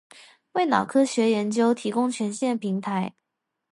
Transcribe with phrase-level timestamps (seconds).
[0.53, 3.13] 为脑科学研究提供全新的平台